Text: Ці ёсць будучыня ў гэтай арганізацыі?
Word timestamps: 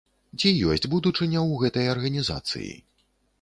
Ці 0.39 0.49
ёсць 0.75 0.87
будучыня 0.93 1.39
ў 1.43 1.51
гэтай 1.65 1.91
арганізацыі? 1.93 2.73